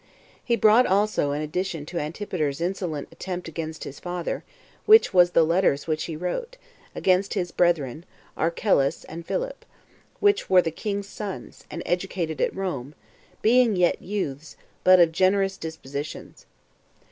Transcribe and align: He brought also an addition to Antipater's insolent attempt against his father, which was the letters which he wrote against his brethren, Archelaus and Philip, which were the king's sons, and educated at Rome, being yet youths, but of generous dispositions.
He 0.43 0.55
brought 0.55 0.87
also 0.87 1.29
an 1.29 1.43
addition 1.43 1.85
to 1.85 1.99
Antipater's 1.99 2.59
insolent 2.59 3.07
attempt 3.11 3.47
against 3.47 3.83
his 3.83 3.99
father, 3.99 4.43
which 4.87 5.13
was 5.13 5.29
the 5.29 5.43
letters 5.45 5.85
which 5.85 6.05
he 6.05 6.15
wrote 6.15 6.57
against 6.95 7.35
his 7.35 7.51
brethren, 7.51 8.03
Archelaus 8.35 9.03
and 9.03 9.23
Philip, 9.23 9.63
which 10.19 10.49
were 10.49 10.63
the 10.63 10.71
king's 10.71 11.07
sons, 11.07 11.65
and 11.69 11.83
educated 11.85 12.41
at 12.41 12.55
Rome, 12.55 12.95
being 13.43 13.75
yet 13.75 14.01
youths, 14.01 14.57
but 14.83 14.99
of 14.99 15.11
generous 15.11 15.55
dispositions. 15.55 16.47